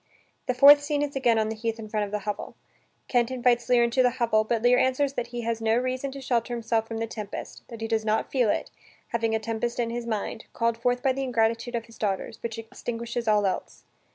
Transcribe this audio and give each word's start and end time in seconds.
The 0.47 0.55
fourth 0.55 0.81
scene 0.81 1.03
is 1.03 1.15
again 1.15 1.37
on 1.37 1.49
the 1.49 1.55
heath 1.55 1.77
in 1.77 1.87
front 1.87 2.07
of 2.07 2.11
the 2.11 2.25
hovel. 2.25 2.55
Kent 3.07 3.29
invites 3.29 3.69
Lear 3.69 3.83
into 3.83 4.01
the 4.01 4.09
hovel, 4.17 4.43
but 4.43 4.63
Lear 4.63 4.79
answers 4.79 5.13
that 5.13 5.27
he 5.27 5.41
has 5.41 5.61
no 5.61 5.77
reason 5.77 6.09
to 6.13 6.21
shelter 6.21 6.55
himself 6.55 6.87
from 6.87 6.97
the 6.97 7.05
tempest, 7.05 7.61
that 7.67 7.81
he 7.81 7.87
does 7.87 8.03
not 8.03 8.31
feel 8.31 8.49
it, 8.49 8.71
having 9.09 9.35
a 9.35 9.39
tempest 9.39 9.79
in 9.79 9.91
his 9.91 10.07
mind, 10.07 10.45
called 10.53 10.75
forth 10.79 11.03
by 11.03 11.13
the 11.13 11.21
ingratitude 11.21 11.75
of 11.75 11.85
his 11.85 11.99
daughters, 11.99 12.41
which 12.41 12.57
extinguishes 12.57 13.27
all 13.27 13.45
else. 13.45 13.83